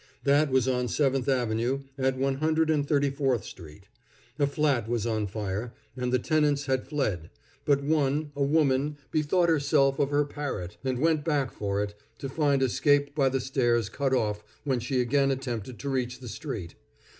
That 0.23 0.49
was 0.49 0.67
on 0.67 0.87
Seventh 0.87 1.29
Avenue 1.29 1.81
at 1.95 2.17
One 2.17 2.37
Hundred 2.37 2.71
and 2.71 2.87
Thirty 2.87 3.11
fourth 3.11 3.43
street. 3.45 3.83
A 4.39 4.47
flat 4.47 4.89
was 4.89 5.05
on 5.05 5.27
fire, 5.27 5.73
and 5.95 6.11
the 6.11 6.17
tenants 6.17 6.65
had 6.65 6.87
fled; 6.87 7.29
but 7.65 7.83
one, 7.83 8.31
a 8.35 8.41
woman, 8.41 8.97
bethought 9.11 9.47
herself 9.47 9.99
of 9.99 10.09
her 10.09 10.25
parrot, 10.25 10.77
and 10.83 10.97
went 10.97 11.23
back 11.23 11.51
for 11.53 11.83
it, 11.83 11.93
to 12.17 12.29
find 12.29 12.63
escape 12.63 13.13
by 13.13 13.29
the 13.29 13.39
stairs 13.39 13.89
cut 13.89 14.11
off 14.11 14.43
when 14.63 14.79
she 14.79 15.01
again 15.01 15.29
attempted 15.29 15.77
to 15.77 15.89
reach 15.89 16.19
the 16.19 16.29
street. 16.29 16.73